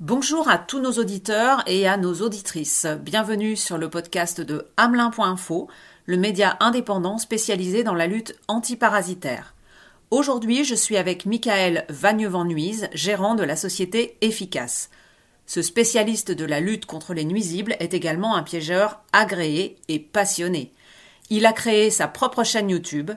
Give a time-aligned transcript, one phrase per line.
[0.00, 2.84] Bonjour à tous nos auditeurs et à nos auditrices.
[3.00, 5.68] Bienvenue sur le podcast de Hamelin.info,
[6.06, 9.54] le média indépendant spécialisé dans la lutte antiparasitaire.
[10.10, 12.48] Aujourd'hui, je suis avec Michael Vagneux-Van
[12.92, 14.90] gérant de la société Efficace.
[15.46, 20.72] Ce spécialiste de la lutte contre les nuisibles est également un piégeur agréé et passionné.
[21.30, 23.12] Il a créé sa propre chaîne YouTube.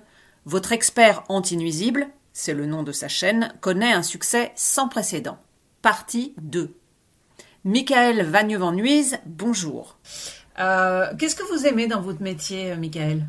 [0.45, 5.39] Votre expert anti-nuisible, c'est le nom de sa chaîne, connaît un succès sans précédent
[5.81, 6.73] partie 2.
[7.63, 8.73] Michael vagneux van
[9.25, 9.97] bonjour.
[10.59, 13.27] Euh, qu'est-ce que vous aimez dans votre métier, euh, Michael?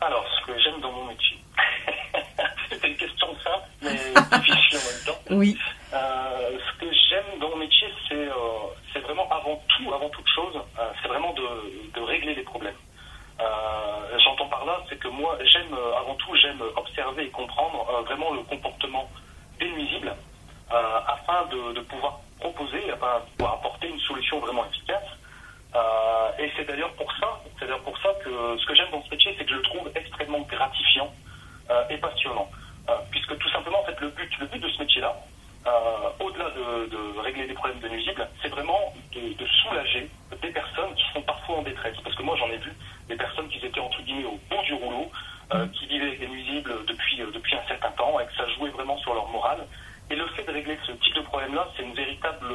[0.00, 1.38] Alors, ce que j'aime dans mon métier,
[2.68, 3.90] c'est une question simple, mais
[4.38, 5.22] difficile en même temps.
[5.30, 5.56] Oui.
[5.94, 10.60] Euh, ce que j'aime dans mon métier, c'est vraiment avant tout, avant toute chose,
[11.00, 12.74] c'est vraiment de, régler les problèmes.
[14.24, 18.42] J'entends par là, c'est que moi, j'aime, avant tout, j'aime observer et comprendre vraiment le
[18.42, 19.08] comportement
[19.58, 20.14] des nuisibles
[20.72, 24.00] euh, afin de, pouvoir proposer, afin de pouvoir apporter une
[24.32, 25.02] solution vraiment efficace.
[25.74, 29.10] Euh, et c'est d'ailleurs pour ça, c'est pour ça que ce que j'aime dans ce
[29.10, 31.12] métier, c'est que je le trouve extrêmement gratifiant
[31.70, 32.50] euh, et passionnant,
[33.10, 35.16] puisque tout simplement, en fait, le but, le but de ce métier-là,
[36.20, 40.10] au-delà de, régler des problèmes de nuisibles, c'est vraiment de, soulager
[40.42, 41.96] des personnes qui sont parfois en détresse.
[42.02, 42.72] Parce que moi, j'en ai vu
[43.08, 45.10] des personnes qui étaient entre guillemets au bout du rouleau,
[45.72, 48.98] qui vivaient avec des nuisibles depuis, depuis un certain temps et que ça jouait vraiment
[48.98, 49.64] sur leur morale.
[50.42, 52.46] Fait de régler ce type de problème-là, c'est une véritable,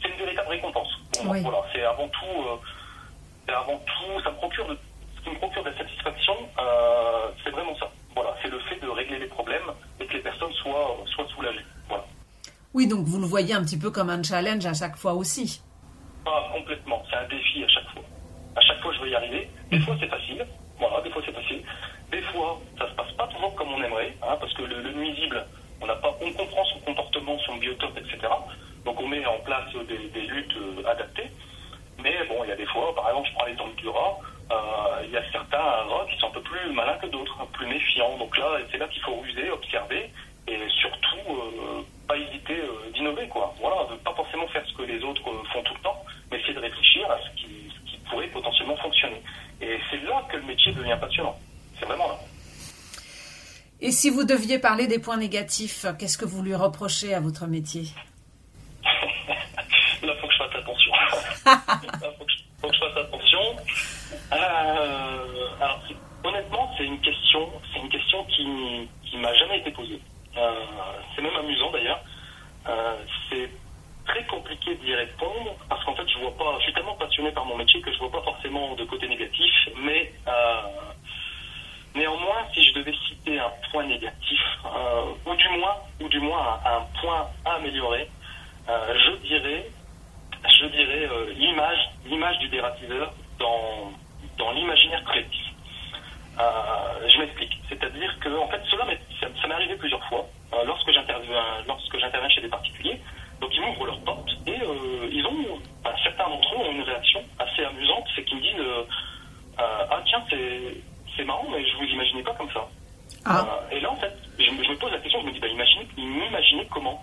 [0.00, 0.88] c'est une véritable récompense.
[1.22, 4.78] Voilà, c'est avant tout, euh, avant tout, ça me procure de,
[5.16, 7.90] ce qui me procure de la satisfaction, euh, c'est vraiment ça.
[8.14, 11.64] Voilà, c'est le fait de régler les problèmes et que les personnes soient, soient soulagées.
[11.88, 12.04] Voilà.
[12.74, 15.62] Oui, donc vous le voyez un petit peu comme un challenge à chaque fois aussi.
[16.24, 17.02] Ah, complètement.
[17.10, 18.02] C'est un défi à chaque fois.
[18.56, 19.50] À chaque fois, je veux y arriver.
[19.70, 20.46] Des fois, c'est facile.
[20.78, 21.62] Voilà, des fois, c'est facile.
[22.10, 25.44] Des fois, ça se passe pas toujours comme on aimerait, hein, parce que le nuisible,
[25.82, 28.18] on, comprend son comportement, son biotope, etc.
[28.84, 31.30] Donc on met en place des, luttes euh, adaptées.
[32.02, 34.18] Mais bon, il y a des fois, par exemple, je prends l'exemple du rat,
[34.50, 37.66] euh, il y a certains rats qui sont un peu plus malins que d'autres, plus
[37.66, 38.16] méfiants.
[38.18, 40.10] Donc là, c'est là qu'il faut ruser, observer
[40.48, 42.60] et surtout euh, pas hésiter
[42.94, 43.28] d'innover.
[43.60, 45.22] Voilà, de pas forcément faire ce que les autres
[45.52, 47.70] font tout le temps, mais essayer de réfléchir à ce qui
[48.10, 49.22] pourrait potentiellement fonctionner.
[49.60, 51.36] Et c'est là que le métier devient passionnant.
[51.78, 52.18] C'est vraiment là.
[53.84, 57.48] Et si vous deviez parler des points négatifs, qu'est-ce que vous lui reprochez à votre
[57.48, 57.82] métier?
[58.84, 60.92] Là, il faut que je fasse attention.
[61.44, 63.40] Là, faut que je, faut que je fasse attention.
[64.34, 65.82] Euh, alors,
[66.22, 70.00] honnêtement, c'est une question, c'est une question qui, qui m'a jamais été posée.
[70.36, 70.52] Euh,
[71.16, 72.04] c'est même amusant d'ailleurs.
[72.68, 72.96] Euh,
[73.28, 73.50] c'est
[74.06, 76.56] très compliqué d'y répondre parce qu'en fait, je vois pas.
[76.58, 79.50] Je suis tellement passionné par mon métier que je vois pas forcément de côté négatif,
[79.82, 80.12] mais
[81.94, 86.58] Néanmoins, si je devais citer un point négatif, euh, ou du moins, ou du moins
[87.44, 88.08] à améliorer,
[88.68, 89.70] euh, je dirais,
[90.60, 93.92] je dirais euh, l'image, l'image du dératiseur dans,
[94.38, 95.46] dans l'imaginaire collectif.
[96.38, 97.58] je m'explique.
[97.68, 98.86] C'est-à-dire que, en fait, cela
[99.20, 100.26] ça, m'est arrivé plusieurs fois
[100.66, 103.00] lorsque j'interviens, lorsque j'interviens chez des particuliers.
[103.40, 104.58] Donc, ils m'ouvrent leurs portes et
[105.10, 105.58] ils ont,
[106.04, 108.66] certains d'entre eux ont une réaction assez amusante, c'est qu'ils me disent,
[109.58, 110.76] ah tiens, c'est
[111.16, 112.66] c'est marrant, mais je vous imaginais pas comme ça.
[113.24, 113.40] Ah.
[113.40, 115.86] Euh, et là, en fait, je, me pose la question, je me dis, bah, imaginez,
[115.96, 117.02] imaginez comment.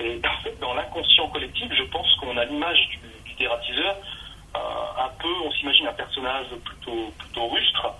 [0.00, 2.98] Et en fait, dans l'inconscient collectif, je pense qu'on a l'image du,
[3.30, 3.96] du dératiseur,
[4.56, 7.94] euh, un peu, on s'imagine un personnage plutôt, plutôt rustre,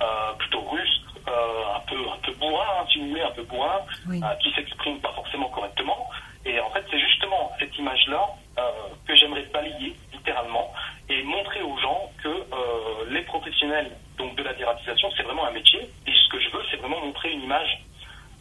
[0.00, 3.80] euh, plutôt rustre, un peu, un peu bourrin, hein, si vous voulez, un peu bourrin,
[4.42, 6.08] qui s'exprime pas forcément correctement.
[6.46, 8.26] Et en fait, c'est justement cette image-là
[9.06, 10.72] que j'aimerais balayer, littéralement,
[11.08, 12.34] et montrer aux gens que
[13.10, 15.80] les professionnels donc de la dératisation, c'est vraiment un métier.
[16.06, 17.80] Et ce que je veux, c'est vraiment montrer une image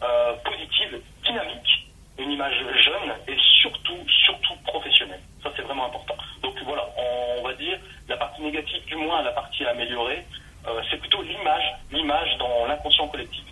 [0.01, 5.21] euh, positive, dynamique, une image jeune et surtout, surtout professionnelle.
[5.43, 6.15] Ça, c'est vraiment important.
[6.65, 6.83] Voilà,
[7.39, 10.25] on va dire la partie négative, du moins la partie à améliorer,
[10.67, 13.43] euh, c'est plutôt l'image, l'image dans l'inconscient collectif.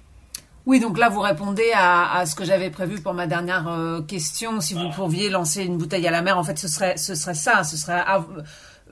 [0.66, 4.60] Oui, donc là, vous répondez à, ce que j'avais prévu pour ma dernière euh, question.
[4.60, 7.36] Si vous pouviez lancer une bouteille à la mer, en fait, ce serait, ce serait
[7.36, 7.64] ça.
[7.64, 8.04] Ce serait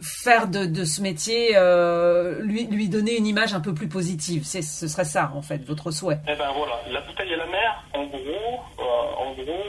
[0.02, 4.44] faire de, de ce métier, euh, lui, lui donner une image un peu plus positive.
[4.46, 6.20] C'est, ce serait ça, en fait, votre souhait.
[6.28, 9.64] Eh ben voilà, la bouteille à la mer, en gros, euh, en gros,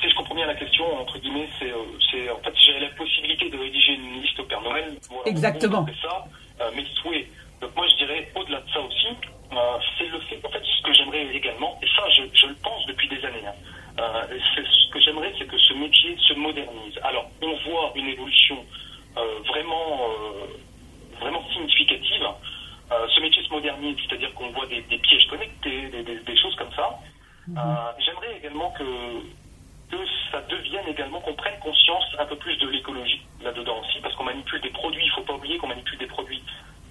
[0.00, 0.84] si je comprends bien la question,
[1.18, 4.44] entre guillemets, c'est, euh, c'est en fait, j'ai la possibilité de rédiger une liste au
[4.44, 4.96] Père Noël.
[5.26, 5.86] Exactement.
[5.88, 6.24] C'est ça,
[6.74, 7.26] mes souhaits.
[7.60, 9.08] Donc moi, je dirais, au-delà de ça aussi,
[9.98, 12.86] c'est le fait, en fait, ce que j'aimerais également, et ça, je, je le pense
[12.86, 14.22] depuis des années, hein,
[14.54, 16.98] c'est, ce que j'aimerais, c'est que ce métier se modernise.
[17.02, 18.64] Alors, on voit une évolution
[19.16, 20.46] euh, vraiment, euh,
[21.20, 22.28] vraiment significative.
[22.92, 26.98] Euh, ce métier se modernise, c'est-à-dire qu'on voit des, pièges connectés, des, choses comme ça.
[27.48, 27.58] Mhm.
[27.98, 28.84] J'aimerais également que
[29.90, 29.96] que
[30.30, 32.26] ça devienne également, qu'on prenne conscience un
[33.42, 36.06] là-dedans aussi, parce qu'on manipule des produits, il ne faut pas oublier qu'on manipule des
[36.06, 36.42] produits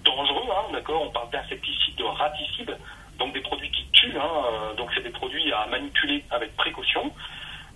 [0.04, 2.76] dangereux, hein, d'accord On parle d'insecticides, de raticides,
[3.18, 7.12] donc des produits qui tuent, hein, euh, donc c'est des produits à manipuler avec précaution,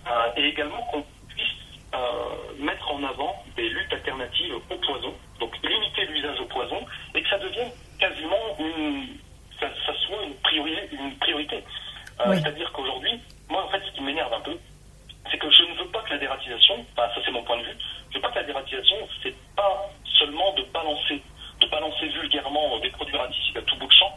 [0.07, 1.47] euh, et également qu'on puisse
[1.93, 1.97] euh,
[2.59, 6.79] mettre en avant des luttes alternatives au poison, donc limiter l'usage au poison,
[7.13, 9.17] et que ça devienne quasiment une,
[9.59, 10.89] ça, ça soit une priorité.
[10.93, 11.63] Une priorité.
[12.25, 12.37] Oui.
[12.37, 13.19] C'est-à-dire qu'aujourd'hui,
[13.49, 14.57] moi en fait, ce qui m'énerve un peu,
[15.31, 17.63] c'est que je ne veux pas que la dératisation, enfin, ça c'est mon point de
[17.63, 17.77] vue,
[18.09, 21.21] je veux pas que la dératisation, c'est pas seulement de balancer,
[21.59, 24.13] de balancer vulgairement des produits raticides à tout bout de champ,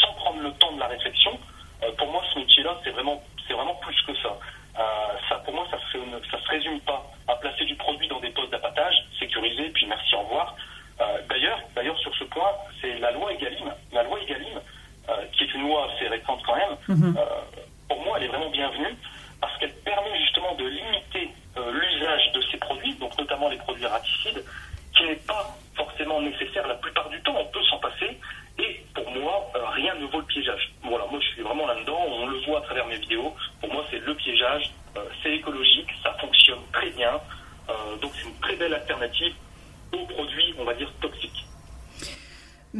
[0.00, 1.38] sans prendre le temps de la réflexion.
[1.82, 4.36] Euh, pour moi, ce métier-là, c'est vraiment, c'est vraiment plus que ça.
[4.78, 4.82] Euh,
[5.28, 5.98] ça, pour moi, ça se,
[6.30, 10.14] ça se résume pas à placer du produit dans des postes d'abattage, sécurisé, puis merci,
[10.14, 10.54] au revoir.
[11.00, 14.60] Euh, d'ailleurs, d'ailleurs, sur ce point, c'est la loi Egalim, la loi Egalim,
[15.08, 16.76] euh, qui est une loi assez récente quand même.
[16.88, 17.16] Mhm.
[17.18, 17.24] euh,
[17.88, 18.94] pour moi, elle est vraiment bienvenue
[19.40, 23.86] parce qu'elle permet justement de limiter euh, l'usage de ces produits, donc notamment les produits
[23.86, 24.44] raticides,
[24.96, 27.34] qui n'est pas forcément nécessaire la plupart du temps.
[27.38, 28.18] On peut s'en passer.
[28.58, 30.72] Et pour moi, euh, rien ne vaut le piégeage.
[30.82, 31.98] Voilà, moi je suis vraiment là-dedans.
[32.06, 33.34] On le voit à travers mes vidéos.
[33.60, 34.70] Pour moi, c'est le piégeage.
[34.96, 37.20] Euh, c'est écologique, ça fonctionne très bien.
[37.68, 39.34] Euh, donc c'est une très belle alternative
[39.92, 41.44] aux produits, on va dire, toxiques.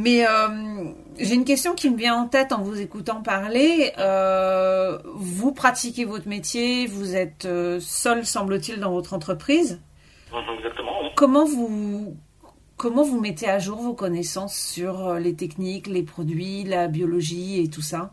[0.00, 3.92] Mais euh, j'ai une question qui me vient en tête en vous écoutant parler.
[3.98, 9.82] Euh, vous pratiquez votre métier, vous êtes euh, seul, semble-t-il, dans votre entreprise.
[10.56, 11.02] Exactement.
[11.02, 11.08] oui.
[11.16, 12.16] Comment vous
[12.78, 17.68] comment vous mettez à jour vos connaissances sur les techniques, les produits, la biologie et
[17.68, 18.12] tout ça?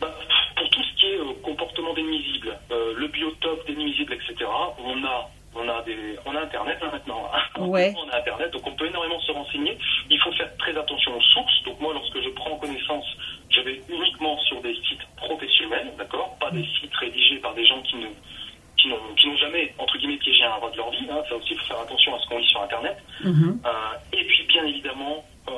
[0.00, 0.14] Bah,
[0.56, 4.48] pour tout ce qui est euh, comportement des nuisibles, le biotope des nuisibles, etc.,
[4.78, 7.28] on a, on a, des, on a Internet hein, maintenant.
[7.58, 7.92] Ouais.
[8.06, 9.76] on a Internet, donc on peut énormément se renseigner.
[11.18, 11.62] Aux sources.
[11.64, 13.06] Donc moi, lorsque je prends connaissance,
[13.50, 17.82] je vais uniquement sur des sites professionnels, d'accord Pas des sites rédigés par des gens
[17.82, 18.06] qui ne
[18.76, 18.86] qui
[19.26, 21.04] n'ont jamais, entre guillemets, piégé un rat de leur vie.
[21.10, 21.20] Hein.
[21.28, 22.96] Ça aussi, il faut faire attention à ce qu'on lit sur Internet.
[23.24, 23.60] Mhm.
[23.66, 23.70] Euh,
[24.16, 25.52] et puis, bien évidemment, euh,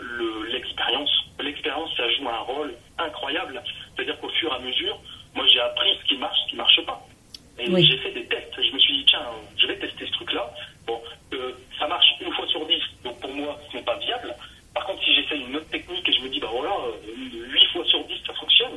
[0.00, 1.10] le- l'expérience.
[1.38, 3.62] L'expérience, ça joue un rôle incroyable.
[3.94, 4.98] C'est-à-dire qu'au fur et à mesure,
[5.36, 7.00] moi, j'ai appris ce qui marche, ce qui marche pas.
[7.60, 7.84] Et Oui.
[7.88, 8.60] j'ai fait des tests.
[8.60, 9.22] Je me suis dit, tiens,
[9.56, 10.50] je vais tester ce truc-là.
[10.88, 11.00] Bon,
[11.34, 14.34] euh, ça marche une fois sur dix, donc pour moi, ce n'est pas viable.
[14.74, 17.66] Par contre, si j'essaye une autre technique et je me dis, bah voilà, euh, huit
[17.72, 18.72] fois sur dix, ça fonctionne,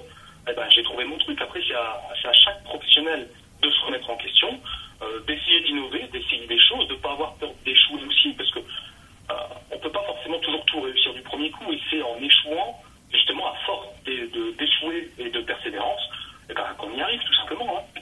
[0.49, 1.39] eh ben, j'ai trouvé mon truc.
[1.41, 3.27] Après, c'est à, chaque professionnel
[3.61, 4.59] de se remettre en question,
[5.01, 8.59] euh, d'essayer d'innover, d'essayer des choses, de ne pas avoir peur d'échouer aussi, parce que
[8.59, 9.33] euh,
[9.71, 13.47] on peut pas forcément toujours tout réussir du premier coup, et c'est en échouant, justement,
[13.47, 16.01] à force d'échouer et de persévérance,
[16.49, 17.79] eh ben, qu'on y arrive, tout simplement.
[17.79, 18.01] hein.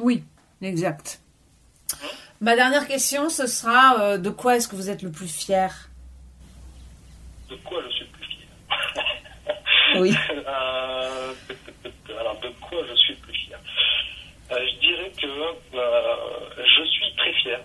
[0.00, 0.24] Oui,
[0.60, 1.20] exact.
[2.40, 5.88] Ma dernière question, ce sera euh, de quoi est-ce que vous êtes le plus fier?
[7.96, 9.56] Je suis plus fier
[10.00, 10.12] Oui.
[10.46, 11.32] Euh,
[12.20, 13.58] alors, de quoi je suis le plus fier?
[14.52, 17.60] Euh, Je dirais que euh, je suis très fier.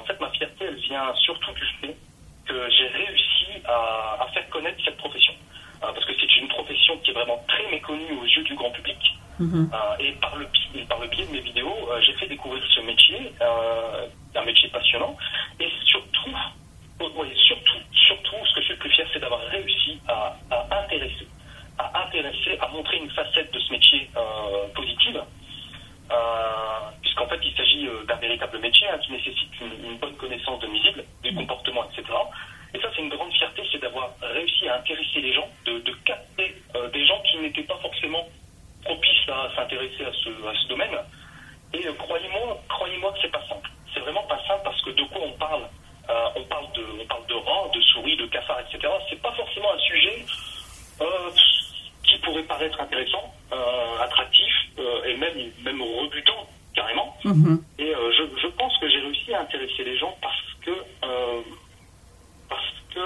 [0.00, 1.96] En fait, ma fierté, elle vient surtout du fait
[2.46, 5.34] que j'ai réussi à, à faire connaître cette profession.
[5.80, 8.98] Parce que c'est une profession qui est vraiment très méconnue aux yeux du grand public.
[9.38, 9.70] Mhm.
[9.98, 13.32] Et par le, et par le biais de mes vidéos, j'ai fait découvrir ce métier,
[14.34, 15.16] un métier passionnant.
[15.58, 16.30] Et surtout,
[17.00, 20.36] euh, ouais, surtout, surtout, ce que je suis le plus fier, c'est d'avoir réussi à,
[20.82, 21.26] intéresser,
[21.78, 25.22] à intéresser, à montrer une facette de ce métier euh, positive.
[26.10, 26.16] Euh,
[27.02, 30.66] Puisqu'en fait, il s'agit euh, d'un véritable métier hein, qui nécessite une, bonne connaissance de
[30.66, 32.04] nuisibles, des comportements, etc.
[32.74, 36.54] Et ça, c'est une grande fierté, c'est d'avoir réussi à intéresser les gens, de, capter
[36.92, 38.28] des gens qui n'étaient pas forcément
[38.84, 40.96] propices à s'intéresser à ce, à ce domaine.
[41.74, 43.70] Et croyez-moi, croyez-moi que c'est pas simple.
[43.92, 45.68] C'est vraiment pas simple parce que de quoi on parle
[46.08, 48.92] Euh, On parle de, on parle de rats, de souris, de cafards, etc.
[49.08, 50.24] C'est pas forcément un sujet
[51.00, 51.30] euh,
[52.04, 57.16] qui pourrait paraître intéressant, euh, attractif euh, et même, même rebutant carrément.
[57.24, 57.62] Mhm.
[57.78, 60.70] Et euh, je, je pense que j'ai réussi à intéresser les gens parce que,
[61.04, 61.40] euh,
[62.48, 63.00] parce que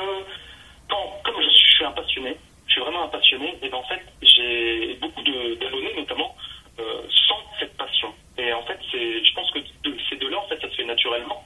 [0.89, 3.79] quand, comme je suis, je suis un passionné, je suis vraiment un passionné, et ben
[3.79, 6.35] en fait j'ai beaucoup de- d'abonnés notamment
[6.79, 8.13] euh, sans cette passion.
[8.39, 10.85] Et en fait je pense que de- c'est de là en fait ça se fait
[10.85, 11.45] naturellement.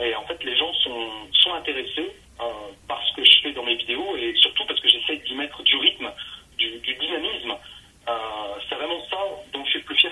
[0.00, 2.10] Et en fait les gens sont, sont intéressés
[2.88, 5.62] par ce que je fais dans mes vidéos et surtout parce que j'essaie d'y mettre
[5.62, 6.10] du rythme,
[6.58, 7.54] du, du dynamisme.
[8.08, 8.12] Euh,
[8.68, 9.16] c'est vraiment ça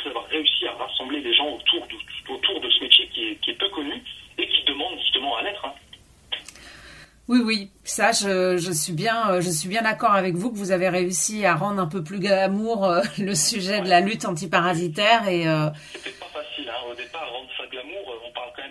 [0.02, 3.36] c'est d'avoir réussi à rassembler les gens autour de, autour de ce métier qui est,
[3.36, 3.94] qui est peu connu
[4.38, 5.64] et qui demande justement à l'être.
[5.64, 5.74] hein.
[7.28, 10.56] Oui, oui, ça, je, je suis bien, euh, je suis bien d'accord avec vous que
[10.58, 14.24] vous avez réussi à rendre un peu plus glamour euh, le sujet de la lutte
[14.24, 16.82] antiparasitaire et euh, C'était pas facile, hein.
[16.90, 18.62] au départ, rendre ça glamour, euh, on parle quand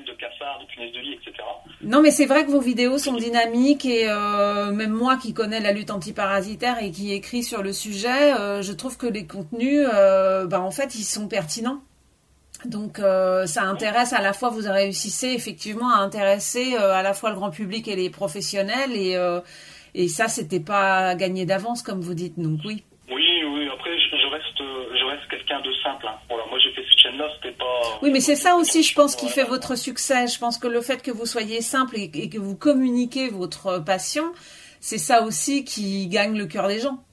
[0.61, 1.43] même de cafards, de punaises de lit, etc.
[1.83, 5.59] non, mais c'est vrai que vos vidéos sont dynamiques et euh, même moi qui connais
[5.59, 9.85] la lutte antiparasitaire et qui écrit sur le sujet, euh, je trouve que les contenus,
[9.93, 11.81] euh, bah, en fait, ils sont pertinents.
[12.65, 17.31] Donc euh, ça intéresse à la fois, vous réussissez effectivement à intéresser à la fois
[17.31, 19.17] le grand public et les professionnels et,
[19.95, 22.83] et ça c'était pas gagné d'avance comme vous dites, donc oui.
[23.09, 26.05] Oui, oui, après je, je reste, je reste quelqu'un de simple.
[26.07, 26.13] Hein.
[26.29, 26.59] Voilà, moi
[27.35, 27.99] c'était pas...
[28.01, 30.27] Oui, mais c'est ça aussi, je pense, qui fait votre succès.
[30.27, 33.79] Je pense que le fait que vous soyez simple et, et que vous communiquez votre
[33.79, 34.31] passion,
[34.79, 37.03] c'est ça aussi qui gagne le cœur des gens.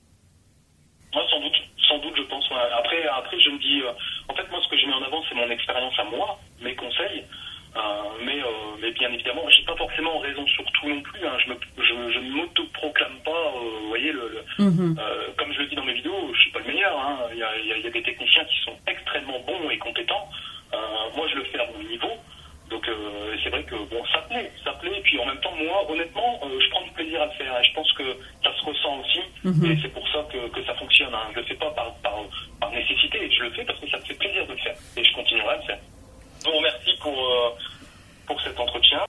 [1.15, 1.57] Ouais, sans doute,
[1.89, 2.45] sans doute, je pense.
[2.79, 3.93] Après, après, je me dis, euh,
[4.29, 6.75] en fait, moi, ce que je mets en avant, c'est mon expérience à moi, mes
[6.75, 7.25] conseils.
[7.79, 7.83] Euh,
[8.25, 11.25] mais, euh, mais bien évidemment, j'ai pas forcément raison sur tout non plus.
[11.25, 11.37] Hein.
[11.45, 14.97] Je, me, je, je ne m'auto-proclame pas, euh, vous voyez, le, le- Mhm.
[14.99, 16.99] euh, comme je le dis dans mes vidéos, je suis pas le meilleur.
[16.99, 17.19] hein.
[17.33, 19.71] Il y, a, il y a- il y a des techniciens qui sont extrêmement bons
[19.71, 20.29] et compétents.
[20.75, 20.77] Euh,
[21.17, 22.11] moi, je le fais à mon niveau.
[22.69, 24.99] Donc euh, c'est vrai que bon, ça plaît, ça plaît.
[24.99, 27.59] Et puis en même temps, moi, honnêtement, euh, je prends du plaisir à le faire.
[27.61, 28.03] Et je pense que
[28.45, 29.21] ça se ressent aussi.
[29.45, 29.71] Mhm.
[29.71, 31.15] Et c'est pour ça que, que ça fonctionne.
[31.15, 31.31] Hein.
[31.33, 32.15] Je le fais pas par, par,
[32.61, 33.31] par nécessité.
[33.31, 34.75] Je le fais parce que ça me fait plaisir de le faire.
[34.97, 35.79] Et je continuerai à le faire.
[36.45, 37.51] Je vous remercie pour, euh,
[38.45, 39.01] cet entretien.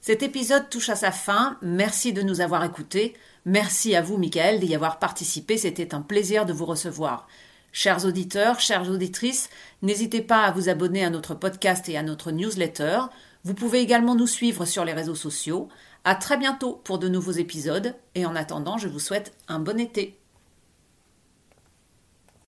[0.00, 1.58] Cet épisode touche à sa fin.
[1.62, 3.14] Merci de nous avoir écoutés.
[3.44, 5.58] Merci à vous, Michael, d'y avoir participé.
[5.58, 7.26] C'était un plaisir de vous recevoir.
[7.72, 9.50] Chers auditeurs, chères auditrices,
[9.82, 13.00] n'hésitez pas à vous abonner à notre podcast et à notre newsletter.
[13.44, 15.68] Vous pouvez également nous suivre sur les réseaux sociaux.
[16.04, 17.94] À très bientôt pour de nouveaux épisodes.
[18.14, 20.18] Et en attendant, je vous souhaite un bon été.